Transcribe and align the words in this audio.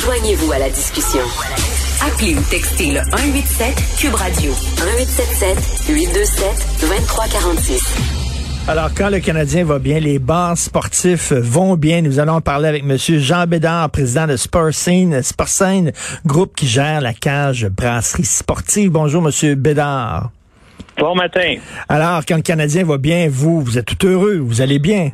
Joignez-vous 0.00 0.52
à 0.52 0.58
la 0.58 0.68
discussion. 0.68 1.20
Appelez 2.04 2.34
ou 2.34 2.40
textez 2.50 2.90
le 2.90 3.00
187 3.10 3.74
Cube 3.98 4.14
Radio 4.14 4.50
1877 4.50 5.86
827 5.88 6.66
2346. 6.80 7.96
Alors, 8.66 8.90
quand 8.96 9.10
le 9.10 9.20
Canadien 9.20 9.64
va 9.64 9.78
bien, 9.78 10.00
les 10.00 10.18
bars 10.18 10.58
sportifs 10.58 11.32
vont 11.32 11.76
bien. 11.76 12.02
Nous 12.02 12.18
allons 12.18 12.40
parler 12.40 12.68
avec 12.68 12.82
M. 12.82 12.96
Jean 12.96 13.46
Bédard, 13.46 13.90
président 13.90 14.26
de 14.26 14.36
Sportscene, 14.36 15.22
Sportscene, 15.22 15.92
groupe 16.26 16.56
qui 16.56 16.66
gère 16.66 17.00
la 17.00 17.12
cage 17.12 17.68
brasserie 17.68 18.24
sportive. 18.24 18.90
Bonjour, 18.90 19.24
M. 19.24 19.54
Bédard. 19.54 20.30
Bon 20.98 21.14
matin. 21.14 21.56
Alors, 21.88 22.22
quand 22.26 22.36
le 22.36 22.42
Canadien 22.42 22.84
va 22.84 22.98
bien, 22.98 23.28
vous, 23.30 23.60
vous 23.60 23.78
êtes 23.78 23.96
tout 23.96 24.06
heureux, 24.06 24.38
vous 24.38 24.60
allez 24.62 24.78
bien? 24.78 25.10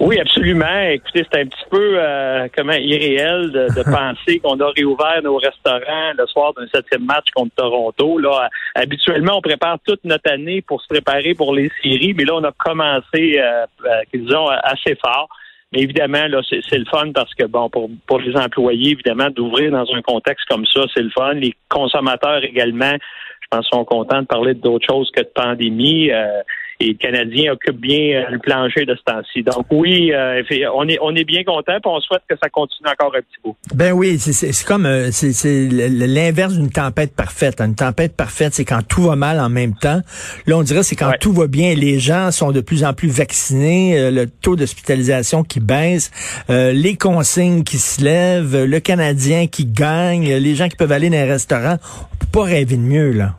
Oui, 0.00 0.20
absolument. 0.20 0.80
Écoutez, 0.90 1.26
c'est 1.30 1.40
un 1.40 1.46
petit 1.46 1.64
peu 1.70 1.94
euh, 1.98 2.46
comment 2.56 2.72
irréel 2.72 3.50
de, 3.50 3.66
de 3.74 3.82
penser 3.90 4.38
qu'on 4.38 4.58
a 4.60 4.70
réouvert 4.70 5.20
nos 5.24 5.36
restaurants 5.36 6.12
le 6.16 6.26
soir 6.28 6.54
d'un 6.54 6.68
septième 6.72 7.04
match 7.04 7.26
contre 7.34 7.54
Toronto. 7.56 8.18
Là, 8.18 8.48
habituellement, 8.76 9.38
on 9.38 9.40
prépare 9.40 9.78
toute 9.84 10.04
notre 10.04 10.30
année 10.30 10.62
pour 10.62 10.80
se 10.82 10.86
préparer 10.86 11.34
pour 11.34 11.52
les 11.52 11.68
séries, 11.82 12.14
mais 12.16 12.24
là, 12.24 12.36
on 12.36 12.44
a 12.44 12.52
commencé, 12.52 13.40
euh, 13.40 13.66
euh, 13.86 14.02
disons, 14.14 14.46
assez 14.48 14.94
fort. 15.04 15.28
Mais 15.72 15.80
évidemment, 15.80 16.26
là, 16.28 16.40
c'est 16.48 16.78
le 16.78 16.86
fun 16.86 17.12
parce 17.12 17.34
que 17.34 17.44
bon, 17.44 17.68
pour, 17.68 17.90
pour 18.06 18.20
les 18.20 18.34
employés, 18.36 18.92
évidemment, 18.92 19.30
d'ouvrir 19.30 19.72
dans 19.72 19.84
un 19.92 20.00
contexte 20.00 20.46
comme 20.48 20.64
ça, 20.64 20.82
c'est 20.94 21.02
le 21.02 21.10
fun. 21.10 21.34
Les 21.34 21.54
consommateurs 21.68 22.42
également, 22.44 22.94
je 23.40 23.46
pense, 23.50 23.66
sont 23.66 23.84
contents 23.84 24.22
de 24.22 24.26
parler 24.26 24.54
d'autres 24.54 24.86
choses 24.88 25.10
que 25.10 25.20
de 25.20 25.30
pandémie. 25.34 26.10
Euh, 26.10 26.40
et 26.80 26.88
le 26.88 26.94
Canadien 26.94 27.52
occupe 27.52 27.80
bien 27.80 27.98
euh, 27.98 28.30
le 28.30 28.38
plancher 28.38 28.84
de 28.84 28.94
ce 28.94 29.02
temps-ci. 29.02 29.42
Donc 29.42 29.66
oui, 29.70 30.12
euh, 30.12 30.42
on 30.74 30.88
est 30.88 30.98
on 31.00 31.14
est 31.14 31.24
bien 31.24 31.42
content, 31.42 31.72
et 31.72 31.80
on 31.84 32.00
souhaite 32.00 32.22
que 32.28 32.36
ça 32.40 32.48
continue 32.48 32.88
encore 32.88 33.12
un 33.16 33.20
petit 33.20 33.40
peu. 33.42 33.50
Ben 33.74 33.92
oui, 33.92 34.18
c'est 34.18 34.64
comme 34.64 34.86
euh, 34.86 35.10
c'est 35.10 35.68
l'inverse 35.70 36.54
d'une 36.54 36.70
tempête 36.70 37.14
parfaite. 37.14 37.60
Une 37.60 37.74
tempête 37.74 38.16
parfaite, 38.16 38.54
c'est 38.54 38.64
quand 38.64 38.86
tout 38.86 39.02
va 39.02 39.16
mal 39.16 39.40
en 39.40 39.48
même 39.48 39.74
temps. 39.74 40.00
Là, 40.46 40.56
on 40.56 40.62
dirait 40.62 40.84
c'est 40.84 40.96
quand 40.96 41.12
tout 41.20 41.32
va 41.32 41.48
bien. 41.48 41.74
Les 41.74 41.98
gens 41.98 42.30
sont 42.30 42.52
de 42.52 42.60
plus 42.60 42.84
en 42.84 42.92
plus 42.92 43.08
vaccinés, 43.08 44.10
le 44.10 44.26
taux 44.26 44.54
d'hospitalisation 44.54 45.42
qui 45.42 45.60
baisse, 45.60 46.12
les 46.48 46.96
consignes 46.96 47.64
qui 47.64 47.78
se 47.78 48.02
lèvent, 48.04 48.64
le 48.64 48.80
Canadien 48.80 49.46
qui 49.48 49.66
gagne, 49.66 50.32
les 50.32 50.54
gens 50.54 50.68
qui 50.68 50.76
peuvent 50.76 50.92
aller 50.92 51.10
dans 51.10 51.16
les 51.16 51.24
restaurants. 51.24 51.78
On 52.12 52.16
peut 52.16 52.26
pas 52.32 52.44
rêver 52.44 52.76
de 52.76 52.82
mieux 52.82 53.10
là. 53.10 53.34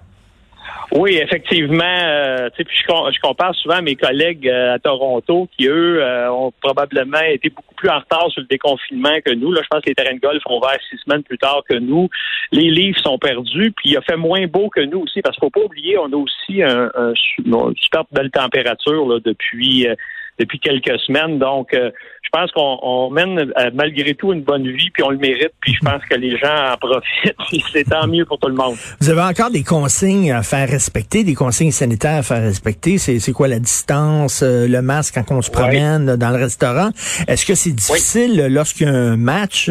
Oui, 0.91 1.17
effectivement. 1.21 1.83
Euh, 1.83 2.49
puis 2.55 2.65
je, 2.67 2.83
je, 2.83 3.19
compare 3.19 3.53
souvent 3.55 3.75
à 3.75 3.81
mes 3.81 3.95
collègues 3.95 4.47
euh, 4.47 4.73
à 4.73 4.79
Toronto 4.79 5.47
qui, 5.55 5.67
eux, 5.67 6.01
euh, 6.01 6.31
ont 6.31 6.51
probablement 6.61 7.21
été 7.21 7.49
beaucoup 7.49 7.75
plus 7.75 7.89
en 7.89 7.99
retard 7.99 8.29
sur 8.31 8.41
le 8.41 8.47
déconfinement 8.47 9.19
que 9.23 9.31
nous. 9.33 9.51
Là, 9.51 9.61
je 9.63 9.67
pense 9.69 9.81
que 9.81 9.89
les 9.89 9.95
terrains 9.95 10.15
de 10.15 10.19
golf 10.19 10.41
ont 10.47 10.57
ouvert 10.57 10.77
six 10.89 10.97
semaines 11.05 11.23
plus 11.23 11.37
tard 11.37 11.61
que 11.69 11.75
nous. 11.75 12.09
Les 12.51 12.71
livres 12.71 12.99
sont 13.01 13.19
perdus, 13.19 13.71
puis 13.71 13.91
il 13.91 13.97
a 13.97 14.01
fait 14.01 14.17
moins 14.17 14.47
beau 14.47 14.69
que 14.69 14.81
nous 14.81 15.01
aussi, 15.01 15.21
parce 15.21 15.35
qu'il 15.35 15.45
faut 15.45 15.51
pas 15.51 15.65
oublier, 15.65 15.97
on 15.99 16.11
a 16.11 16.15
aussi 16.15 16.63
un, 16.63 16.89
un, 16.95 17.13
une 17.45 17.75
super 17.77 18.03
belle 18.11 18.31
température 18.31 19.07
là, 19.07 19.19
depuis 19.23 19.87
euh, 19.87 19.95
depuis 20.39 20.59
quelques 20.59 20.99
semaines. 21.01 21.37
Donc, 21.37 21.73
euh, 21.73 21.91
je 22.23 22.29
pense 22.31 22.51
qu'on 22.51 23.09
mène 23.11 23.39
euh, 23.39 23.71
malgré 23.73 24.15
tout 24.15 24.31
une 24.31 24.43
bonne 24.43 24.67
vie, 24.67 24.89
puis 24.91 25.03
on 25.03 25.09
le 25.09 25.17
mérite, 25.17 25.51
puis 25.59 25.73
je 25.73 25.85
pense 25.85 26.01
que 26.09 26.15
les 26.15 26.37
gens 26.37 26.73
en 26.73 26.77
profitent, 26.77 27.35
puis 27.49 27.63
c'est 27.73 27.83
tant 27.83 28.07
mieux 28.07 28.25
pour 28.25 28.39
tout 28.39 28.47
le 28.47 28.55
monde. 28.55 28.75
Vous 28.99 29.09
avez 29.09 29.21
encore 29.21 29.51
des 29.51 29.63
consignes 29.63 30.31
à 30.31 30.41
faire 30.43 30.69
respecter, 30.69 31.23
des 31.23 31.35
consignes 31.35 31.71
sanitaires 31.71 32.19
à 32.19 32.23
faire 32.23 32.41
respecter? 32.41 32.97
C'est 32.97 33.31
quoi 33.33 33.47
la 33.47 33.59
distance, 33.59 34.41
euh, 34.43 34.67
le 34.67 34.81
masque 34.81 35.15
quand 35.15 35.35
on 35.35 35.41
se 35.41 35.51
promène 35.51 36.15
dans 36.15 36.29
le 36.29 36.37
restaurant? 36.37 36.89
Est-ce 37.27 37.45
que 37.45 37.55
c'est 37.55 37.71
difficile 37.71 38.47
lorsqu'il 38.49 38.87
y 38.87 38.89
a 38.89 38.93
un 38.93 39.17
match, 39.17 39.69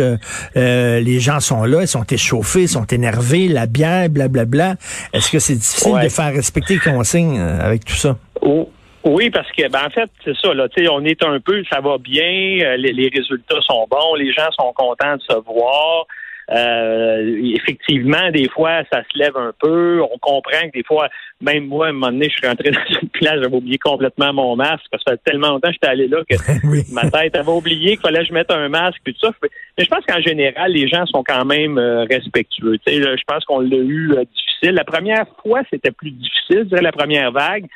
les 0.54 1.20
gens 1.20 1.40
sont 1.40 1.64
là, 1.64 1.82
ils 1.82 1.88
sont 1.88 2.04
échauffés, 2.04 2.62
ils 2.62 2.68
sont 2.68 2.86
énervés, 2.86 3.48
la 3.48 3.66
bière, 3.66 4.08
blablabla. 4.10 4.76
Est-ce 5.12 5.30
que 5.30 5.38
c'est 5.38 5.54
difficile 5.54 5.98
de 6.02 6.08
faire 6.08 6.32
respecter 6.32 6.74
les 6.74 6.80
consignes 6.80 7.38
avec 7.38 7.84
tout 7.84 7.94
ça? 7.94 8.18
Oh. 8.42 8.68
Oui, 9.04 9.30
parce 9.30 9.50
que 9.52 9.68
ben 9.70 9.86
en 9.86 9.90
fait, 9.90 10.10
c'est 10.24 10.36
ça, 10.36 10.52
là, 10.54 10.66
on 10.90 11.04
est 11.04 11.24
un 11.24 11.38
peu, 11.40 11.62
ça 11.70 11.80
va 11.80 11.98
bien, 11.98 12.58
euh, 12.62 12.76
les, 12.76 13.10
résultats 13.14 13.60
sont 13.62 13.86
bons, 13.88 14.14
les 14.16 14.32
gens 14.32 14.50
sont 14.58 14.72
contents 14.72 15.16
de 15.16 15.22
se 15.22 15.36
voir. 15.44 16.06
Euh, 16.50 17.40
effectivement, 17.54 18.30
des 18.30 18.48
fois, 18.48 18.82
ça 18.90 19.02
se 19.02 19.18
lève 19.18 19.36
un 19.36 19.52
peu. 19.60 20.00
On 20.00 20.16
comprend 20.18 20.66
que 20.68 20.78
des 20.78 20.82
fois, 20.82 21.08
même 21.42 21.66
moi, 21.66 21.86
à 21.86 21.88
un 21.90 21.92
moment 21.92 22.10
donné, 22.10 22.28
je 22.30 22.38
suis 22.38 22.46
rentré 22.46 22.70
dans 22.72 23.00
une 23.02 23.08
place, 23.10 23.34
j'avais 23.34 23.54
oublié 23.54 23.78
complètement 23.78 24.32
mon 24.32 24.56
masque 24.56 24.86
parce 24.90 25.04
que 25.04 25.10
ça 25.10 25.16
fait 25.16 25.30
tellement 25.30 25.50
longtemps 25.50 25.68
que 25.68 25.74
j'étais 25.74 25.88
allé 25.88 26.08
là 26.08 26.22
que 26.28 26.36
ma 26.92 27.10
tête 27.10 27.36
avait 27.36 27.52
oublié 27.52 27.90
qu'il 27.92 28.00
fallait 28.00 28.20
que 28.20 28.28
je 28.28 28.32
mette 28.32 28.50
un 28.50 28.68
masque 28.68 29.00
et 29.06 29.12
tout 29.12 29.26
ça. 29.26 29.32
Mais 29.42 29.84
je 29.84 29.90
pense 29.90 30.04
qu'en 30.06 30.20
général, 30.20 30.72
les 30.72 30.88
gens 30.88 31.04
sont 31.06 31.22
quand 31.22 31.44
même 31.44 31.76
euh, 31.78 32.04
respectueux. 32.04 32.78
je 32.86 33.24
pense 33.26 33.44
qu'on 33.44 33.60
l'a 33.60 33.76
eu 33.76 34.14
difficile. 34.34 34.74
La 34.74 34.84
première 34.84 35.26
fois, 35.42 35.60
c'était 35.70 35.92
plus 35.92 36.10
difficile, 36.10 36.60
je 36.60 36.68
dirais, 36.68 36.82
la 36.82 36.92
première 36.92 37.30
vague. 37.30 37.66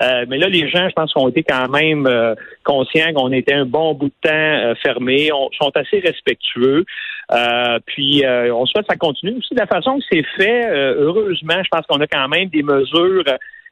Euh, 0.00 0.24
mais 0.28 0.38
là, 0.38 0.48
les 0.48 0.68
gens, 0.68 0.88
je 0.88 0.94
pense, 0.94 1.12
ont 1.16 1.28
été 1.28 1.42
quand 1.42 1.68
même 1.68 2.06
euh, 2.06 2.34
conscients 2.64 3.12
qu'on 3.14 3.32
était 3.32 3.52
un 3.52 3.66
bon 3.66 3.94
bout 3.94 4.08
de 4.08 4.28
temps 4.28 4.30
euh, 4.32 4.74
fermés, 4.82 5.30
on, 5.32 5.50
sont 5.52 5.70
assez 5.74 6.00
respectueux. 6.00 6.84
puis, 7.86 8.22
on 8.26 8.66
souhaite 8.66 8.86
que 8.86 8.92
ça 8.92 8.96
continue 8.96 9.36
aussi 9.38 9.54
de 9.54 9.60
la 9.60 9.66
façon 9.66 9.98
que 9.98 10.04
c'est 10.10 10.24
fait. 10.36 10.68
heureusement, 10.70 11.62
je 11.62 11.68
pense 11.70 11.86
qu'on 11.86 12.00
a 12.00 12.06
quand 12.06 12.28
même 12.28 12.48
des 12.48 12.62
mesures 12.62 13.24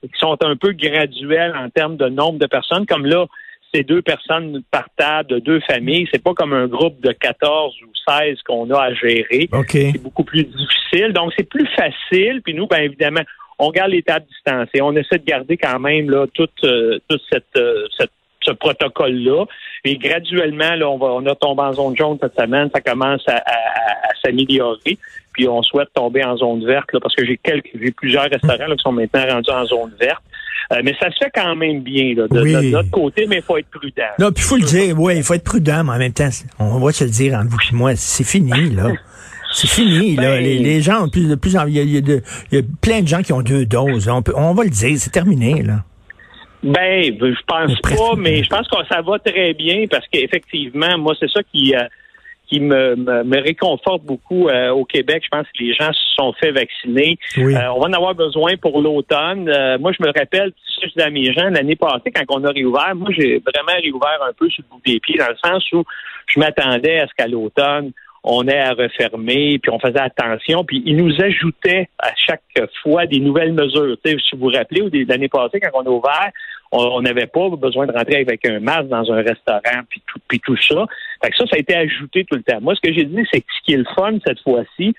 qui 0.02 0.18
sont 0.18 0.36
un 0.42 0.54
peu 0.54 0.72
graduelles 0.72 1.54
en 1.56 1.68
termes 1.70 1.96
de 1.96 2.08
nombre 2.08 2.38
de 2.38 2.46
personnes, 2.46 2.86
comme 2.86 3.06
là, 3.06 3.26
c'est 3.74 3.82
deux 3.82 4.02
personnes 4.02 4.62
par 4.70 4.88
table 4.96 5.28
de 5.28 5.38
deux 5.40 5.60
familles. 5.60 6.08
C'est 6.12 6.22
pas 6.22 6.34
comme 6.34 6.52
un 6.52 6.66
groupe 6.66 7.00
de 7.00 7.12
14 7.12 7.74
ou 7.82 7.90
16 8.08 8.38
qu'on 8.46 8.70
a 8.70 8.80
à 8.80 8.94
gérer. 8.94 9.48
C'est 9.92 10.02
beaucoup 10.02 10.24
plus 10.24 10.44
difficile. 10.44 11.12
Donc, 11.12 11.32
c'est 11.36 11.48
plus 11.48 11.66
facile. 11.76 12.40
Puis 12.42 12.54
nous, 12.54 12.66
bien 12.66 12.80
évidemment, 12.80 13.20
on 13.58 13.70
garde 13.70 13.90
les 13.90 14.02
tables 14.02 14.26
distancées. 14.26 14.80
On 14.80 14.94
essaie 14.96 15.18
de 15.18 15.24
garder 15.24 15.56
quand 15.56 15.78
même 15.78 16.10
là 16.10 16.26
toute, 16.32 16.64
euh, 16.64 16.98
toute 17.08 17.22
cette, 17.30 17.56
euh, 17.56 17.86
cette 17.96 18.10
ce 18.42 18.52
protocole-là. 18.52 19.44
Et 19.84 19.96
graduellement, 19.96 20.74
là, 20.74 20.88
on 20.88 20.98
va, 20.98 21.06
on 21.06 21.26
a 21.26 21.34
tombé 21.34 21.62
en 21.62 21.72
zone 21.72 21.96
jaune 21.96 22.18
cette 22.20 22.38
semaine. 22.38 22.70
Ça 22.72 22.80
commence 22.80 23.22
à, 23.28 23.36
à, 23.36 24.14
s'améliorer. 24.24 24.98
Puis 25.32 25.48
on 25.48 25.62
souhaite 25.62 25.88
tomber 25.94 26.24
en 26.24 26.36
zone 26.36 26.64
verte 26.64 26.92
là, 26.92 27.00
parce 27.00 27.14
que 27.14 27.24
j'ai 27.24 27.36
quelques, 27.36 27.70
j'ai 27.80 27.90
plusieurs 27.92 28.24
restaurants 28.24 28.66
là, 28.66 28.76
qui 28.76 28.82
sont 28.82 28.92
maintenant 28.92 29.26
rendus 29.26 29.50
en 29.50 29.64
zone 29.66 29.92
verte. 30.00 30.22
Euh, 30.72 30.80
mais 30.84 30.94
ça 31.00 31.10
se 31.10 31.16
fait 31.16 31.30
quand 31.34 31.56
même 31.56 31.80
bien 31.80 32.14
là, 32.14 32.28
de, 32.28 32.70
notre 32.70 32.90
côté, 32.90 33.26
mais 33.26 33.36
il 33.36 33.42
faut 33.42 33.56
être 33.56 33.70
prudent. 33.70 34.02
Non, 34.18 34.32
puis 34.32 34.44
il 34.44 34.48
faut 34.48 34.56
le 34.56 34.64
dire, 34.64 35.00
oui, 35.00 35.16
il 35.16 35.22
faut 35.22 35.34
être 35.34 35.44
prudent, 35.44 35.82
mais 35.84 35.92
en 35.92 35.98
même 35.98 36.12
temps, 36.12 36.28
on 36.58 36.78
va 36.78 36.92
se 36.92 37.04
le 37.04 37.10
dire 37.10 37.34
entre 37.34 37.48
vous 37.48 37.58
et 37.72 37.74
moi, 37.74 37.96
c'est 37.96 38.24
fini, 38.24 38.70
là. 38.70 38.90
C'est 39.58 39.66
fini, 39.66 40.14
là. 40.14 40.36
Ben, 40.36 40.44
les, 40.44 40.80
gens 40.80 41.04
ont 41.04 41.08
plus 41.08 41.28
de 41.28 41.34
plus 41.34 41.56
Il 41.66 41.74
y, 41.74 42.58
a, 42.58 42.62
plein 42.80 43.02
de 43.02 43.08
gens 43.08 43.22
qui 43.22 43.32
ont 43.32 43.42
deux 43.42 43.66
doses. 43.66 44.08
On, 44.08 44.22
peut, 44.22 44.32
on 44.36 44.54
va 44.54 44.62
le 44.62 44.70
dire, 44.70 44.96
c'est 44.98 45.10
terminé, 45.10 45.62
là. 45.62 45.82
Ben, 46.62 47.02
je 47.04 47.42
pense 47.44 47.80
pas, 47.80 48.14
mais 48.16 48.44
je 48.44 48.48
pense 48.48 48.68
que 48.68 48.76
ça 48.88 49.02
va 49.02 49.18
très 49.18 49.54
bien 49.54 49.84
parce 49.90 50.06
qu'effectivement, 50.12 50.96
moi, 50.98 51.14
c'est 51.18 51.30
ça 51.30 51.40
qui 51.52 51.74
euh, 51.74 51.80
qui 52.48 52.60
me, 52.60 52.94
me, 52.96 53.42
réconforte 53.42 54.04
beaucoup 54.04 54.48
euh, 54.48 54.70
au 54.70 54.84
Québec. 54.84 55.22
Je 55.24 55.28
pense 55.28 55.46
que 55.46 55.62
les 55.62 55.74
gens 55.74 55.92
se 55.92 56.14
sont 56.16 56.32
fait 56.34 56.52
vacciner. 56.52 57.18
Euh, 57.36 57.42
on 57.74 57.80
va 57.80 57.88
en 57.88 57.92
avoir 57.92 58.14
besoin 58.14 58.56
pour 58.56 58.80
l'automne. 58.80 59.44
moi, 59.80 59.90
je 59.92 60.04
me 60.04 60.12
rappelle, 60.16 60.52
je 60.82 60.86
disais 60.86 61.02
à 61.02 61.10
mes 61.10 61.32
gens, 61.32 61.50
l'année 61.50 61.76
passée, 61.76 62.12
quand 62.14 62.24
on 62.28 62.44
a 62.44 62.50
réouvert, 62.50 62.94
moi, 62.94 63.10
j'ai 63.10 63.38
vraiment 63.40 63.78
réouvert 63.82 64.20
un 64.22 64.32
peu 64.32 64.48
sur 64.48 64.62
le 64.62 64.76
bout 64.76 64.82
des 64.86 65.00
pieds, 65.00 65.18
dans 65.18 65.28
le 65.28 65.36
sens 65.44 65.64
où 65.72 65.82
je 66.28 66.38
m'attendais 66.38 67.00
à 67.00 67.06
ce 67.08 67.12
qu'à 67.16 67.26
l'automne, 67.26 67.92
on 68.24 68.46
est 68.46 68.58
à 68.58 68.72
refermer, 68.72 69.58
puis 69.58 69.70
on 69.70 69.78
faisait 69.78 70.00
attention, 70.00 70.64
puis 70.64 70.82
ils 70.84 70.96
nous 70.96 71.14
ajoutaient 71.20 71.88
à 71.98 72.10
chaque 72.16 72.42
fois 72.82 73.06
des 73.06 73.20
nouvelles 73.20 73.52
mesures. 73.52 73.96
si 74.04 74.16
vous 74.32 74.48
vous 74.48 74.52
rappelez, 74.52 75.04
l'année 75.04 75.28
passée, 75.28 75.60
quand 75.60 75.70
on 75.74 75.86
a 75.86 75.90
ouvert, 75.90 76.30
on 76.72 77.00
n'avait 77.00 77.26
pas 77.26 77.48
besoin 77.50 77.86
de 77.86 77.92
rentrer 77.92 78.20
avec 78.20 78.44
un 78.46 78.60
masque 78.60 78.88
dans 78.88 79.10
un 79.10 79.22
restaurant, 79.22 79.80
puis 79.88 80.02
tout, 80.06 80.20
tout 80.44 80.56
ça. 80.56 80.86
Fait 81.22 81.30
que 81.30 81.36
ça, 81.36 81.44
ça 81.46 81.56
a 81.56 81.58
été 81.58 81.74
ajouté 81.74 82.24
tout 82.24 82.36
le 82.36 82.42
temps. 82.42 82.60
Moi, 82.60 82.74
ce 82.74 82.80
que 82.86 82.94
j'ai 82.94 83.04
dit, 83.04 83.26
c'est 83.32 83.40
que 83.40 83.46
ce 83.58 83.64
qui 83.64 83.72
est 83.72 83.78
le 83.78 83.86
fun 83.96 84.18
cette 84.26 84.40
fois-ci, 84.40 84.94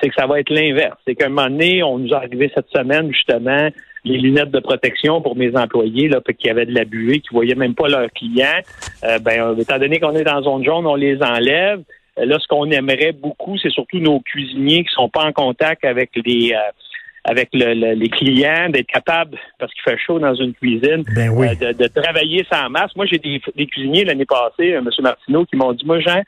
c'est 0.00 0.08
que 0.08 0.14
ça 0.16 0.26
va 0.26 0.38
être 0.40 0.50
l'inverse. 0.50 0.96
C'est 1.06 1.14
qu'à 1.14 1.26
un 1.26 1.30
moment 1.30 1.48
donné, 1.48 1.82
on 1.82 1.98
nous 1.98 2.10
est 2.10 2.14
arrivé 2.14 2.50
cette 2.54 2.68
semaine, 2.74 3.12
justement, 3.12 3.68
les 4.04 4.18
lunettes 4.18 4.50
de 4.50 4.60
protection 4.60 5.20
pour 5.20 5.36
mes 5.36 5.56
employés 5.56 6.08
là, 6.08 6.20
qui 6.38 6.48
avaient 6.48 6.66
de 6.66 6.74
la 6.74 6.84
buée, 6.84 7.20
qui 7.20 7.28
voyaient 7.32 7.56
même 7.56 7.74
pas 7.74 7.88
leurs 7.88 8.10
clients. 8.12 8.60
Euh, 9.04 9.18
ben, 9.18 9.58
étant 9.58 9.78
donné 9.78 9.98
qu'on 9.98 10.14
est 10.14 10.24
dans 10.24 10.40
zone 10.42 10.64
jaune, 10.64 10.86
on 10.86 10.94
les 10.94 11.20
enlève. 11.20 11.82
Là, 12.24 12.38
ce 12.40 12.46
qu'on 12.48 12.70
aimerait 12.70 13.12
beaucoup, 13.12 13.56
c'est 13.58 13.70
surtout 13.70 13.98
nos 13.98 14.20
cuisiniers 14.20 14.84
qui 14.84 14.92
sont 14.92 15.08
pas 15.08 15.24
en 15.24 15.32
contact 15.32 15.84
avec 15.84 16.10
les 16.24 16.54
avec 17.24 17.50
les 17.52 18.08
clients, 18.08 18.70
d'être 18.70 18.86
capable, 18.86 19.36
parce 19.58 19.72
qu'il 19.74 19.82
fait 19.82 19.98
chaud 19.98 20.18
dans 20.18 20.34
une 20.34 20.54
cuisine, 20.54 21.04
ben 21.14 21.28
oui. 21.28 21.48
de, 21.56 21.86
travailler 21.88 22.46
sans 22.50 22.70
masse. 22.70 22.94
Moi, 22.96 23.04
j'ai 23.04 23.18
des, 23.18 23.66
cuisiniers 23.66 24.04
l'année 24.04 24.24
passée, 24.24 24.70
M. 24.70 24.88
Martineau, 25.00 25.44
qui 25.44 25.56
m'ont 25.56 25.72
dit, 25.72 25.84
moi, 25.84 26.00
Jean, 26.00 26.22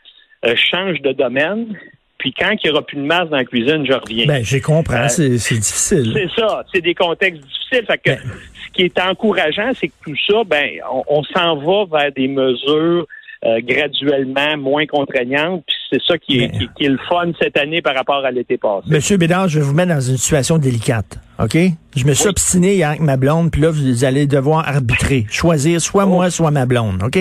je 0.44 0.54
change 0.54 1.00
de 1.00 1.12
domaine, 1.12 1.74
puis 2.20 2.34
quand 2.38 2.50
il 2.50 2.60
n'y 2.64 2.70
aura 2.70 2.82
plus 2.82 2.98
de 2.98 3.02
masse 3.02 3.30
dans 3.30 3.38
la 3.38 3.44
cuisine, 3.44 3.86
je 3.86 3.94
reviens. 3.94 4.26
Ben, 4.26 4.44
j'ai 4.44 4.60
compris. 4.60 4.94
Euh, 4.94 5.08
c'est 5.08 5.30
difficile. 5.30 6.12
C'est 6.14 6.28
ça. 6.38 6.64
C'est 6.72 6.82
des 6.82 6.94
contextes 6.94 7.40
difficiles. 7.42 7.86
Fait 7.86 7.98
que 7.98 8.10
ben. 8.10 8.20
ce 8.66 8.72
qui 8.72 8.82
est 8.82 9.00
encourageant, 9.00 9.70
c'est 9.74 9.88
que 9.88 9.94
tout 10.04 10.16
ça, 10.28 10.44
ben, 10.44 10.68
on, 11.08 11.22
s'en 11.24 11.56
va 11.56 11.86
vers 11.90 12.12
des 12.12 12.28
mesures 12.28 13.06
euh, 13.46 13.60
graduellement 13.62 14.58
moins 14.58 14.86
contraignantes. 14.86 15.64
Puis 15.66 15.76
c'est 15.90 16.00
ça 16.06 16.18
qui 16.18 16.40
est, 16.40 16.50
qui, 16.50 16.68
qui 16.76 16.84
est, 16.84 16.88
le 16.88 16.98
fun 17.08 17.32
cette 17.40 17.56
année 17.58 17.82
par 17.82 17.94
rapport 17.94 18.24
à 18.24 18.30
l'été 18.30 18.56
passé. 18.58 18.86
Monsieur 18.88 19.16
Bédard, 19.16 19.48
je 19.48 19.58
vais 19.58 19.64
vous 19.64 19.74
mettre 19.74 19.92
dans 19.92 20.00
une 20.00 20.16
situation 20.16 20.58
délicate. 20.58 21.18
OK? 21.42 21.56
Je 21.96 22.04
me 22.04 22.14
suis 22.14 22.28
obstiné 22.28 22.74
hier 22.76 22.90
avec 22.90 23.00
ma 23.00 23.16
blonde, 23.16 23.50
puis 23.50 23.62
là, 23.62 23.70
vous 23.70 24.04
allez 24.04 24.28
devoir 24.28 24.68
arbitrer, 24.68 25.26
choisir 25.28 25.80
soit 25.80 26.06
moi, 26.06 26.26
oh. 26.28 26.30
soit 26.30 26.52
ma 26.52 26.64
blonde, 26.64 27.02
OK? 27.02 27.18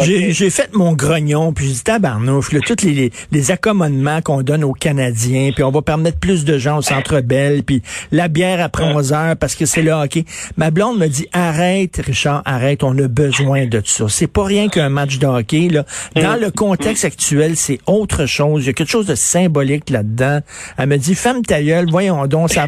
J'ai 0.00 0.50
fait 0.50 0.74
mon 0.74 0.92
grognon, 0.92 1.54
puis 1.54 1.66
j'ai 1.66 1.72
dit, 1.72 1.82
tabarnouche, 1.82 2.52
là, 2.52 2.60
tous 2.60 2.84
les, 2.84 3.10
les, 3.30 3.50
accommodements 3.50 4.20
qu'on 4.20 4.42
donne 4.42 4.64
aux 4.64 4.74
Canadiens, 4.74 5.50
puis 5.54 5.64
on 5.64 5.70
va 5.70 5.80
permettre 5.80 6.18
plus 6.18 6.44
de 6.44 6.58
gens 6.58 6.78
au 6.78 6.82
Centre 6.82 7.22
Bell, 7.22 7.62
puis 7.62 7.82
la 8.10 8.28
bière 8.28 8.62
après 8.62 8.84
11 8.84 9.14
heures, 9.14 9.36
parce 9.38 9.54
que 9.54 9.64
c'est 9.64 9.80
là, 9.80 10.04
OK? 10.04 10.22
Ma 10.58 10.70
blonde 10.70 10.98
me 10.98 11.06
dit, 11.06 11.26
arrête, 11.32 11.98
Richard, 12.04 12.42
arrête, 12.44 12.84
on 12.84 12.98
a 12.98 13.08
besoin 13.08 13.66
de 13.66 13.80
ça. 13.82 14.04
C'est 14.10 14.26
pas 14.26 14.44
rien 14.44 14.68
qu'un 14.68 14.90
match 14.90 15.18
de 15.18 15.26
hockey, 15.26 15.68
là. 15.70 15.86
Dans 16.16 16.38
le 16.38 16.50
contexte 16.50 17.06
actuel, 17.06 17.56
c'est 17.56 17.78
autre 17.86 18.26
chose. 18.26 18.64
Il 18.64 18.66
y 18.66 18.70
a 18.70 18.72
quelque 18.74 18.90
chose 18.90 19.06
de 19.06 19.14
symbolique 19.14 19.88
là-dedans. 19.88 20.40
Elle 20.76 20.88
me 20.90 20.98
dit, 20.98 21.14
femme 21.14 21.42
ta 21.42 21.62
gueule, 21.62 21.86
voyons 21.90 22.26
donc, 22.26 22.50
ça... 22.52 22.66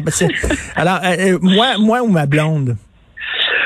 Alors, 0.85 0.99
euh, 1.03 1.33
euh, 1.33 1.39
moi, 1.41 1.77
moi 1.79 2.03
ou 2.03 2.07
ma 2.07 2.27
blonde? 2.27 2.75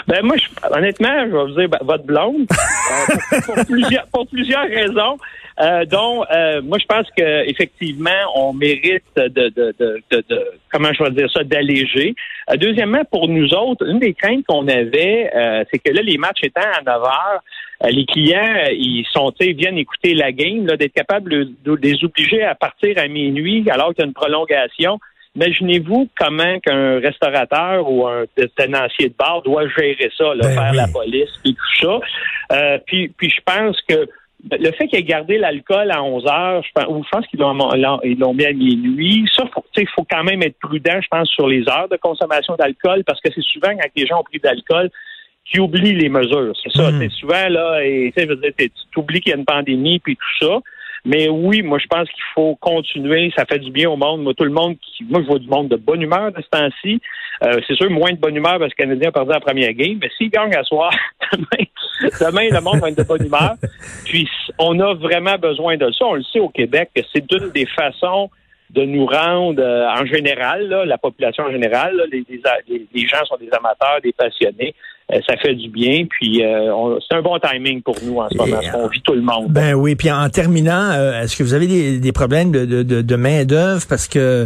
Ben 0.08 0.24
moi, 0.24 0.38
honnêtement, 0.72 1.26
je 1.26 1.32
vais 1.32 1.44
vous 1.44 1.60
dire 1.60 1.70
ben, 1.70 1.80
votre 1.82 2.06
blonde 2.06 2.48
euh, 3.34 3.42
pour, 3.46 3.66
plusieurs, 3.66 4.08
pour, 4.08 4.28
plusieurs, 4.28 4.66
raisons. 4.68 5.18
Euh, 5.62 5.84
dont 5.84 6.24
moi 6.64 6.78
je 6.80 6.86
pense 6.86 7.06
que 7.18 7.50
effectivement 7.50 8.10
on 8.34 8.54
mérite 8.54 9.04
de, 9.18 9.28
de, 9.28 9.76
de, 9.78 10.02
de, 10.10 10.46
comment 10.72 10.94
je 10.94 11.04
vais 11.04 11.12
dire 11.12 11.30
ça 11.34 11.44
d'alléger. 11.44 12.16
deuxièmement, 12.56 13.04
pour 13.12 13.28
nous 13.28 13.54
autres, 13.54 13.86
une 13.86 14.00
des 14.00 14.14
craintes 14.14 14.46
qu'on 14.48 14.70
avait, 14.70 15.30
c'est 15.70 15.80
que 15.80 15.92
là 15.92 16.02
les 16.02 16.18
matchs 16.18 16.44
étant 16.44 16.62
à 16.62 16.82
9 16.82 17.04
heures, 17.04 17.44
les 17.92 18.06
clients 18.06 18.70
ils 18.72 19.06
sont 19.12 19.34
ils 19.42 19.54
viennent 19.54 19.78
écouter 19.78 20.14
la 20.14 20.32
game, 20.32 20.66
d'être 20.66 20.94
capable 20.94 21.30
de, 21.62 21.76
les 21.76 22.02
obliger 22.06 22.42
à 22.44 22.56
partir 22.56 22.98
à 22.98 23.10
minuit 23.10 23.70
alors 23.70 23.90
qu'il 23.90 24.00
y 24.00 24.04
a 24.04 24.08
une 24.08 24.14
prolongation. 24.14 24.98
Imaginez-vous 25.36 26.10
comment 26.18 26.60
qu'un 26.60 27.00
restaurateur 27.00 27.90
ou 27.90 28.08
un 28.08 28.26
tenancier 28.58 29.10
de 29.10 29.14
bar 29.18 29.42
doit 29.44 29.68
gérer 29.68 30.12
ça, 30.18 30.34
là, 30.36 30.48
ben 30.48 30.54
faire 30.54 30.74
la 30.74 30.88
police 30.88 31.30
et 31.46 31.54
tout 31.54 31.86
ça. 31.86 32.00
Euh, 32.52 32.78
puis, 32.86 33.10
puis 33.10 33.30
je 33.30 33.42
pense 33.46 33.80
que 33.88 34.08
le 34.52 34.72
fait 34.72 34.88
qu'il 34.88 35.00
ait 35.00 35.04
gardé 35.04 35.38
l'alcool 35.38 35.92
à 35.92 36.02
11 36.02 36.26
heures, 36.26 36.64
je 36.64 36.70
pense, 36.74 36.86
ou 36.90 37.04
je 37.04 37.10
pense 37.10 37.28
qu'ils 37.28 37.40
l'ont, 37.40 38.34
mis 38.34 38.46
à 38.46 38.54
minuit. 38.54 39.30
Ça, 39.36 39.44
il 39.78 39.88
faut 39.90 40.06
quand 40.10 40.24
même 40.24 40.42
être 40.44 40.58
prudent, 40.60 41.00
je 41.02 41.08
pense, 41.10 41.30
sur 41.30 41.48
les 41.48 41.68
heures 41.70 41.90
de 41.90 41.98
consommation 41.98 42.56
d'alcool, 42.56 43.04
parce 43.04 43.20
que 43.22 43.30
c'est 43.34 43.44
souvent 43.44 43.70
quand 43.70 43.90
les 43.96 44.08
gens 44.08 44.20
ont 44.20 44.24
pris 44.24 44.40
d'alcool 44.40 44.90
qui 45.46 45.60
oublient 45.60 45.96
les 45.96 46.10
mesures. 46.10 46.54
C'est 46.64 46.72
ça. 46.72 46.90
C'est 46.92 47.08
mm. 47.08 47.12
souvent 47.12 47.50
là, 47.50 47.84
et 47.84 48.14
tu 48.16 49.00
oublies 49.00 49.20
qu'il 49.20 49.32
y 49.32 49.34
a 49.34 49.38
une 49.38 49.46
pandémie 49.46 50.00
puis 50.00 50.16
tout 50.16 50.46
ça. 50.46 50.60
Mais 51.06 51.30
oui, 51.30 51.62
moi, 51.62 51.80
je 51.80 51.88
pense 51.88 52.10
qu'il 52.10 52.24
faut 52.34 52.56
continuer. 52.56 53.32
Ça 53.36 53.46
fait 53.46 53.60
du 53.60 53.72
bien 53.72 53.90
au 53.90 53.96
monde. 53.96 54.24
Moi, 54.24 54.34
tout 54.34 54.44
le 54.44 54.52
monde 54.52 54.78
qui, 54.80 55.04
moi, 55.06 55.22
je 55.22 55.28
vois 55.28 55.40
du 55.40 55.48
monde 55.48 55.70
de 55.70 55.76
bonne 55.76 56.02
humeur 56.02 56.32
de 56.32 56.42
ce 56.42 56.50
temps-ci. 56.50 57.02
Euh, 57.44 57.60
c'est 57.68 57.76
sûr, 57.76 57.90
moins 57.90 58.12
de 58.12 58.18
bonne 58.18 58.36
humeur 58.36 58.60
parce 58.60 58.74
que 58.74 58.84
le 58.84 58.90
Canadien 58.90 59.10
a 59.10 59.12
perdu 59.12 59.32
la 59.32 59.40
première 59.40 59.74
game. 59.74 59.98
Mais 60.02 60.10
s'il 60.18 60.30
gagne 60.30 60.54
à 60.56 60.64
soir, 60.64 60.92
demain, 61.32 61.66
demain, 62.20 62.50
le 62.52 62.62
monde 62.62 62.80
va 62.80 62.90
être 62.90 62.98
de 62.98 63.04
bonne 63.04 63.26
humeur. 63.26 63.56
Puis, 64.06 64.30
on 64.58 64.80
a 64.80 64.94
vraiment 64.94 65.38
besoin 65.38 65.78
de 65.78 65.92
ça. 65.92 66.06
On 66.06 66.16
le 66.16 66.24
sait 66.24 66.40
au 66.40 66.50
Québec 66.50 66.90
que 66.96 67.02
c'est 67.14 67.32
une 67.32 67.52
des 67.52 67.66
façons 67.66 68.30
de 68.72 68.84
nous 68.84 69.06
rendre, 69.06 69.62
euh, 69.62 69.88
en 69.88 70.06
général, 70.06 70.68
la 70.86 70.98
population 70.98 71.46
en 71.46 71.52
général, 71.52 72.02
les, 72.12 72.24
les, 72.30 73.08
gens 73.08 73.26
sont 73.26 73.38
des 73.38 73.50
amateurs, 73.52 74.00
des 74.04 74.14
passionnés. 74.14 74.76
Euh, 75.12 75.18
ça 75.28 75.36
fait 75.38 75.56
du 75.56 75.70
bien, 75.70 76.06
puis 76.08 76.46
euh, 76.46 77.00
c'est 77.00 77.16
un 77.16 77.24
bon 77.24 77.40
timing 77.40 77.82
pour 77.82 77.96
nous 78.04 78.18
en 78.18 78.30
ce 78.30 78.38
moment, 78.38 78.58
parce 78.58 78.70
qu'on 78.70 78.88
vit 78.88 79.02
tout 79.02 79.16
le 79.16 79.24
monde. 79.24 79.48
Ben 79.50 79.74
oui, 79.74 79.96
puis 79.96 80.12
en 80.12 80.30
terminant, 80.30 80.92
est-ce 81.20 81.36
que 81.36 81.42
vous 81.42 81.56
avez 81.56 81.66
des, 81.66 81.98
des 81.98 82.12
problèmes 82.12 82.52
de, 82.52 82.66
de, 82.66 82.84
de, 82.84 83.16
main 83.16 83.44
d'œuvre 83.44 83.84
parce 83.90 84.08
que 84.08 84.46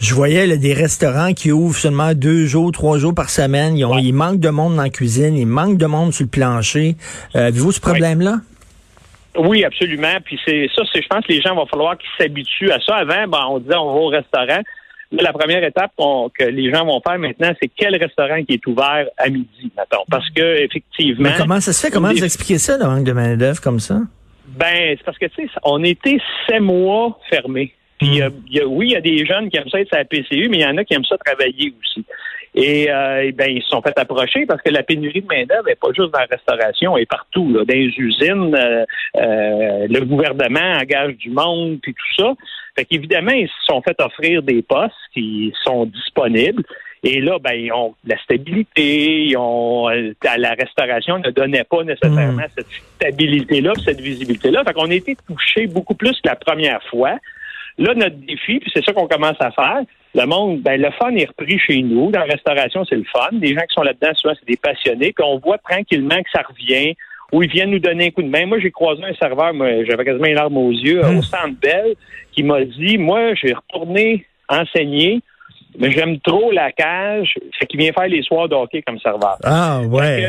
je 0.00 0.14
voyais 0.14 0.46
là, 0.46 0.58
des 0.58 0.74
restaurants 0.74 1.32
qui 1.32 1.50
ouvrent 1.50 1.78
seulement 1.78 2.12
deux 2.12 2.44
jours, 2.44 2.72
trois 2.72 2.98
jours 2.98 3.14
par 3.14 3.30
semaine. 3.30 3.78
Ils 3.78 3.86
ont, 3.86 3.96
il 3.96 4.12
manque 4.12 4.38
de 4.38 4.50
monde 4.50 4.76
dans 4.76 4.82
la 4.82 4.90
cuisine, 4.90 5.34
il 5.34 5.46
manque 5.46 5.78
de 5.78 5.86
monde 5.86 6.12
sur 6.12 6.24
le 6.24 6.30
plancher. 6.30 6.96
Avez-vous 7.32 7.72
ce 7.72 7.80
problème-là? 7.80 8.40
Oui, 9.36 9.64
absolument. 9.64 10.18
Puis 10.24 10.38
c'est 10.44 10.68
ça, 10.74 10.82
c'est 10.92 11.02
je 11.02 11.08
pense 11.08 11.24
que 11.24 11.32
les 11.32 11.40
gens 11.40 11.54
vont 11.54 11.66
falloir 11.66 11.96
qu'ils 11.96 12.10
s'habituent 12.18 12.70
à 12.70 12.80
ça. 12.80 12.96
Avant, 12.96 13.28
ben, 13.28 13.46
on 13.48 13.58
disait 13.58 13.76
on 13.76 13.92
va 13.92 14.00
au 14.00 14.08
restaurant. 14.08 14.60
la 15.12 15.32
première 15.32 15.64
étape 15.64 15.92
que 15.96 16.44
les 16.44 16.70
gens 16.70 16.84
vont 16.84 17.00
faire 17.06 17.18
maintenant, 17.18 17.52
c'est 17.60 17.70
quel 17.74 17.96
restaurant 17.96 18.42
qui 18.44 18.54
est 18.54 18.66
ouvert 18.66 19.06
à 19.18 19.28
midi, 19.28 19.70
maintenant. 19.76 20.04
Parce 20.10 20.28
que 20.30 20.62
effectivement. 20.62 21.30
Mais 21.30 21.36
comment 21.38 21.60
ça 21.60 21.72
se 21.72 21.86
fait? 21.86 21.92
Comment 21.92 22.10
vous 22.10 22.24
expliquez 22.24 22.58
ça, 22.58 22.76
le 22.76 22.84
manque 22.84 23.04
de 23.04 23.12
main 23.12 23.36
d'œuvre 23.36 23.60
comme 23.60 23.80
ça? 23.80 24.00
Ben, 24.46 24.96
c'est 24.96 25.04
parce 25.04 25.18
que 25.18 25.26
tu 25.26 25.46
sais, 25.46 25.50
on 25.64 25.82
était 25.82 26.18
sept 26.46 26.60
mois 26.60 27.18
fermés. 27.30 27.72
Puis 27.98 28.20
hmm. 28.20 28.66
oui, 28.66 28.88
il 28.88 28.92
y 28.92 28.96
a 28.96 29.00
des 29.00 29.24
jeunes 29.24 29.48
qui 29.48 29.56
aiment 29.56 29.68
ça 29.70 29.80
être 29.80 29.94
à 29.94 29.98
la 29.98 30.04
PCU, 30.04 30.48
mais 30.50 30.58
il 30.58 30.62
y 30.62 30.66
en 30.66 30.76
a 30.76 30.84
qui 30.84 30.92
aiment 30.94 31.04
ça 31.04 31.16
travailler 31.18 31.72
aussi. 31.80 32.04
Et, 32.54 32.90
euh, 32.90 33.32
ben, 33.34 33.50
ils 33.50 33.62
se 33.62 33.68
sont 33.68 33.80
fait 33.80 33.98
approcher 33.98 34.44
parce 34.44 34.60
que 34.60 34.68
la 34.68 34.82
pénurie 34.82 35.22
de 35.22 35.26
main-d'œuvre 35.26 35.66
n'est 35.66 35.74
pas 35.74 35.88
juste 35.88 36.10
dans 36.12 36.18
la 36.18 36.26
restauration, 36.26 36.96
elle 36.96 37.04
est 37.04 37.06
partout. 37.06 37.50
Là, 37.50 37.64
dans 37.64 37.74
les 37.74 37.92
usines, 37.96 38.54
euh, 38.54 38.84
euh, 39.16 39.86
le 39.88 40.00
gouvernement 40.04 40.78
engage 40.80 41.16
du 41.16 41.30
monde, 41.30 41.78
puis 41.82 41.94
tout 41.94 42.22
ça. 42.22 42.34
Fait 42.76 42.84
qu'évidemment, 42.84 43.32
ils 43.32 43.48
se 43.48 43.64
sont 43.66 43.80
fait 43.80 43.98
offrir 44.00 44.42
des 44.42 44.62
postes 44.62 44.94
qui 45.14 45.52
sont 45.64 45.86
disponibles. 45.86 46.62
Et 47.04 47.20
là, 47.20 47.38
ben, 47.38 47.54
ils 47.54 47.72
ont 47.72 47.94
la 48.04 48.16
stabilité, 48.18 49.24
ils 49.24 49.36
ont 49.36 49.88
la 49.88 50.50
restauration 50.50 51.18
ne 51.18 51.30
donnait 51.30 51.64
pas 51.64 51.82
nécessairement 51.82 52.44
hmm. 52.44 52.54
cette 52.56 52.66
stabilité-là, 52.96 53.72
cette 53.84 54.00
visibilité-là. 54.00 54.62
Fait 54.64 54.72
qu'on 54.72 54.90
a 54.90 54.94
été 54.94 55.16
touché 55.26 55.66
beaucoup 55.66 55.94
plus 55.94 56.12
que 56.12 56.28
la 56.28 56.36
première 56.36 56.82
fois. 56.84 57.18
Là, 57.78 57.94
notre 57.94 58.16
défi, 58.16 58.60
puis 58.60 58.70
c'est 58.72 58.84
ça 58.84 58.92
qu'on 58.92 59.08
commence 59.08 59.40
à 59.40 59.50
faire, 59.50 59.80
le 60.14 60.26
monde, 60.26 60.60
ben, 60.60 60.80
le 60.80 60.90
fun 60.90 61.14
est 61.14 61.26
repris 61.26 61.58
chez 61.58 61.82
nous. 61.82 62.10
Dans 62.10 62.20
la 62.20 62.26
restauration, 62.26 62.84
c'est 62.84 62.96
le 62.96 63.04
fun. 63.04 63.30
Les 63.32 63.54
gens 63.54 63.62
qui 63.62 63.74
sont 63.74 63.82
là-dedans, 63.82 64.14
souvent, 64.14 64.34
c'est 64.38 64.48
des 64.48 64.56
passionnés. 64.56 65.12
Puis 65.12 65.24
on 65.24 65.38
voit 65.38 65.58
tranquillement 65.58 66.22
que 66.22 66.30
ça 66.32 66.42
revient, 66.42 66.94
où 67.32 67.42
ils 67.42 67.50
viennent 67.50 67.70
nous 67.70 67.78
donner 67.78 68.08
un 68.08 68.10
coup 68.10 68.22
de 68.22 68.28
main. 68.28 68.44
Moi, 68.46 68.58
j'ai 68.60 68.70
croisé 68.70 69.02
un 69.04 69.14
serveur, 69.14 69.54
moi, 69.54 69.84
j'avais 69.84 70.04
quasiment 70.04 70.26
une 70.26 70.34
larme 70.34 70.56
aux 70.58 70.70
yeux, 70.70 71.00
au 71.00 71.06
hum. 71.06 71.22
Centre 71.22 71.58
Bell, 71.60 71.94
qui 72.32 72.42
m'a 72.42 72.62
dit, 72.64 72.98
moi, 72.98 73.34
je 73.34 73.46
vais 73.48 73.54
retourner 73.54 74.26
enseigner, 74.48 75.22
mais 75.78 75.90
j'aime 75.90 76.20
trop 76.20 76.50
la 76.50 76.70
cage, 76.72 77.38
fait 77.58 77.66
qu'il 77.66 77.80
vient 77.80 77.92
faire 77.92 78.08
les 78.08 78.22
soirs 78.22 78.48
de 78.48 78.54
hockey 78.54 78.82
comme 78.82 78.98
serveur. 78.98 79.38
Ah, 79.42 79.80
ouais. 79.88 80.22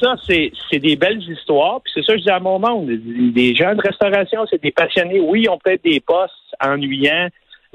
ça, 0.00 0.14
c'est, 0.24 0.52
c'est 0.70 0.78
des 0.78 0.94
belles 0.94 1.22
histoires. 1.22 1.80
Puis 1.82 1.92
c'est 1.94 2.04
ça 2.04 2.12
que 2.12 2.18
je 2.20 2.24
dis 2.24 2.30
à 2.30 2.38
mon 2.38 2.60
monde. 2.60 2.88
Les 3.34 3.54
gens 3.56 3.74
de 3.74 3.80
restauration, 3.80 4.46
c'est 4.48 4.62
des 4.62 4.70
passionnés. 4.70 5.18
Oui, 5.18 5.42
ils 5.42 5.48
ont 5.48 5.58
peut-être 5.58 5.82
des 5.82 5.98
postes 5.98 6.32
ennuyants, 6.60 7.28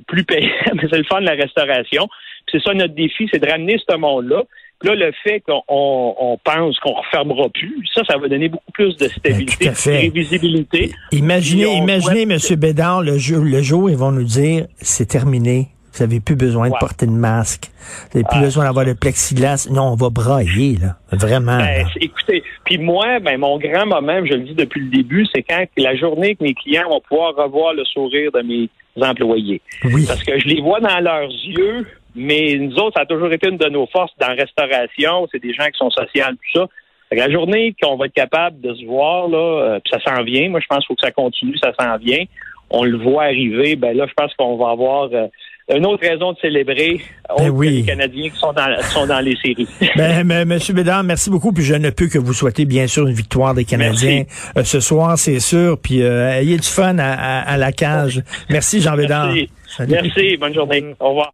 plus 0.07 0.23
payant, 0.23 0.49
mais 0.75 0.83
c'est 0.89 0.97
le 0.97 1.03
fun 1.03 1.21
de 1.21 1.25
la 1.25 1.33
restauration. 1.33 2.07
C'est 2.51 2.61
ça 2.61 2.73
notre 2.73 2.95
défi, 2.95 3.27
c'est 3.31 3.39
de 3.39 3.49
ramener 3.49 3.77
ce 3.87 3.95
monde-là. 3.95 4.43
Là, 4.81 4.95
le 4.95 5.11
fait 5.23 5.41
qu'on 5.41 6.39
pense 6.43 6.79
qu'on 6.79 6.91
ne 6.91 6.97
refermera 6.99 7.49
plus, 7.49 7.85
ça, 7.93 8.01
ça 8.09 8.17
va 8.17 8.29
donner 8.29 8.47
beaucoup 8.47 8.71
plus 8.71 8.95
de 8.95 9.09
stabilité, 9.09 9.65
ben, 9.65 9.71
de 9.71 9.77
prévisibilité. 9.77 10.91
Imaginez, 11.11 11.75
imaginez, 11.75 12.21
M. 12.21 12.37
Bédard, 12.57 13.01
le 13.01 13.17
jour, 13.17 13.43
le 13.43 13.61
jour, 13.61 13.89
ils 13.89 13.97
vont 13.97 14.11
nous 14.11 14.23
dire, 14.23 14.67
c'est 14.77 15.07
terminé. 15.07 15.67
Vous 15.93 16.05
n'avez 16.05 16.21
plus 16.21 16.35
besoin 16.35 16.69
de 16.69 16.75
porter 16.79 17.07
de 17.07 17.11
masque. 17.11 17.71
Vous 18.13 18.19
n'avez 18.19 18.27
plus 18.29 18.39
besoin 18.39 18.65
d'avoir 18.65 18.85
le 18.85 18.95
plexiglas. 18.95 19.67
Non, 19.69 19.91
on 19.91 19.95
va 19.95 20.09
brailler, 20.09 20.77
là. 20.77 20.95
Vraiment. 21.11 21.57
Ben, 21.57 21.85
écoutez, 21.99 22.43
puis 22.63 22.77
moi, 22.77 23.19
ben, 23.19 23.37
mon 23.37 23.57
grand 23.57 23.85
moment, 23.85 24.23
je 24.25 24.33
le 24.33 24.43
dis 24.43 24.53
depuis 24.53 24.81
le 24.81 24.89
début, 24.91 25.25
c'est 25.33 25.43
quand 25.43 25.65
la 25.77 25.95
journée 25.97 26.35
que 26.35 26.43
mes 26.43 26.53
clients 26.53 26.87
vont 26.87 27.01
pouvoir 27.01 27.35
revoir 27.35 27.73
le 27.73 27.83
sourire 27.83 28.31
de 28.31 28.41
mes 28.41 28.69
employés. 29.01 29.61
Parce 30.07 30.23
que 30.23 30.39
je 30.39 30.47
les 30.47 30.61
vois 30.61 30.79
dans 30.79 30.99
leurs 30.99 31.29
yeux, 31.29 31.85
mais 32.15 32.55
nous 32.59 32.75
autres, 32.75 32.97
ça 32.97 33.03
a 33.03 33.05
toujours 33.05 33.31
été 33.31 33.49
une 33.49 33.57
de 33.57 33.69
nos 33.69 33.87
forces 33.87 34.11
dans 34.19 34.27
la 34.27 34.35
restauration. 34.35 35.27
C'est 35.31 35.41
des 35.41 35.53
gens 35.53 35.65
qui 35.65 35.77
sont 35.77 35.89
sociaux, 35.89 36.25
tout 36.31 36.59
ça. 36.59 36.67
La 37.11 37.29
journée 37.29 37.75
qu'on 37.81 37.95
va 37.95 38.05
être 38.05 38.13
capable 38.13 38.61
de 38.61 38.73
se 38.75 38.85
voir, 38.85 39.27
là, 39.27 39.37
euh, 39.37 39.79
puis 39.83 39.91
ça 39.91 40.15
s'en 40.15 40.23
vient. 40.23 40.49
Moi, 40.49 40.59
je 40.59 40.67
pense 40.67 40.79
qu'il 40.79 40.87
faut 40.87 40.95
que 40.95 41.05
ça 41.05 41.11
continue, 41.11 41.57
ça 41.57 41.73
s'en 41.79 41.97
vient. 41.97 42.23
On 42.69 42.83
le 42.83 42.97
voit 42.97 43.23
arriver. 43.23 43.75
Ben 43.75 43.97
là, 43.97 44.05
je 44.07 44.13
pense 44.13 44.33
qu'on 44.35 44.57
va 44.57 44.69
avoir 44.69 45.09
euh, 45.13 45.27
une 45.75 45.85
autre 45.85 46.07
raison 46.07 46.33
de 46.33 46.37
célébrer 46.39 46.99
ben 47.37 47.49
oui. 47.49 47.69
les 47.69 47.83
Canadiens 47.83 48.29
qui 48.29 48.37
sont 48.39 48.53
dans, 48.53 48.81
sont 48.81 49.05
dans 49.05 49.19
les 49.19 49.35
séries. 49.35 49.67
ben, 49.95 50.25
mais, 50.25 50.45
Monsieur 50.45 50.73
Bédard, 50.73 51.03
merci 51.03 51.29
beaucoup. 51.29 51.51
Puis 51.51 51.63
je 51.63 51.75
ne 51.75 51.89
peux 51.91 52.07
que 52.07 52.17
vous 52.17 52.33
souhaiter 52.33 52.65
bien 52.65 52.87
sûr 52.87 53.07
une 53.07 53.13
victoire 53.13 53.53
des 53.53 53.65
Canadiens 53.65 54.23
euh, 54.57 54.63
ce 54.63 54.79
soir, 54.79 55.17
c'est 55.17 55.39
sûr. 55.39 55.77
Puis 55.79 56.01
euh, 56.01 56.39
ayez 56.39 56.57
du 56.57 56.67
fun 56.67 56.97
à, 56.97 57.41
à, 57.41 57.57
la 57.57 57.71
cage. 57.71 58.23
Merci 58.49 58.81
Jean 58.81 58.95
Bédard. 58.95 59.33
Merci. 59.33 59.49
Merci. 59.87 60.37
Bonne 60.37 60.53
journée. 60.53 60.95
Au 60.99 61.09
revoir. 61.09 61.31